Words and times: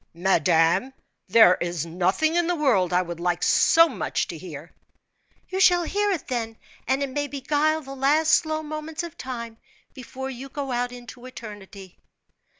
"Madame, 0.15 0.91
there 1.27 1.59
is 1.61 1.85
nothing 1.85 2.33
in 2.33 2.47
the 2.47 2.55
world 2.55 2.91
I 2.91 3.03
would 3.03 3.19
like 3.19 3.43
so 3.43 3.87
much 3.87 4.27
to 4.29 4.37
hear." 4.39 4.71
"You 5.49 5.59
shall 5.59 5.83
hear 5.83 6.09
it, 6.09 6.27
then, 6.27 6.57
and 6.87 7.03
it 7.03 7.09
may 7.11 7.27
beguile 7.27 7.81
the 7.83 7.95
last 7.95 8.33
slow 8.33 8.63
moments 8.63 9.03
of 9.03 9.15
time 9.15 9.59
before 9.93 10.31
you 10.31 10.49
go 10.49 10.71
out 10.71 10.91
into 10.91 11.27
eternity." 11.27 11.99